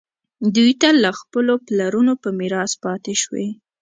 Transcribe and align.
دوی 0.55 0.71
ته 0.81 0.89
له 1.03 1.11
خپلو 1.19 1.53
پلرونو 1.65 2.13
په 2.21 2.29
میراث 2.39 2.71
پاتې 2.83 3.13
شوي. 3.21 3.47